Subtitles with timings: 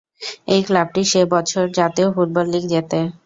[0.53, 2.99] এই ক্লাবটি সে বছর জাতীয় ফুটবল লিগ জেতে।